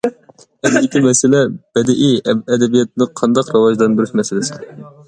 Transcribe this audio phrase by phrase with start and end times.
[0.69, 1.43] ئەمدىكى مەسىلە
[1.79, 4.61] بەدىئىي ئەدەبىياتنى قانداق راۋاجلاندۇرۇش مەسىلىسى.